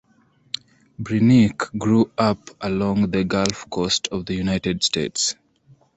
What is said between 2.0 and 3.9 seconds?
up along the Gulf